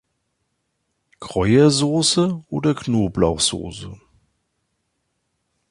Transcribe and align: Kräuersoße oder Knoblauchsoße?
Kräuersoße 1.19 2.43
oder 2.49 2.73
Knoblauchsoße? 2.73 3.95